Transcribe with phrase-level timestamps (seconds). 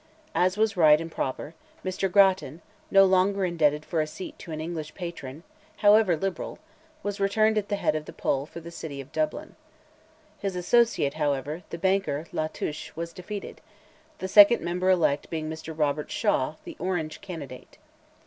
[0.33, 1.53] As was right and proper,
[1.85, 2.11] Mr.
[2.11, 5.43] Grattan, no longer indebted for a seat to an English patron,
[5.77, 6.57] however liberal,
[7.03, 9.55] was returned at the head of the poll for the city of Dublin.
[10.39, 13.61] His associate, however, the banker, La Touche, was defeated;
[14.17, 15.71] the second member elect being Mr.
[15.77, 17.77] Robert Shaw, the Orange candidate.